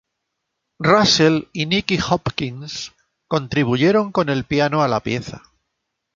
[0.79, 2.91] Russell y Nicky Hopkins
[3.27, 5.43] contribuyeron con el piano a la pieza.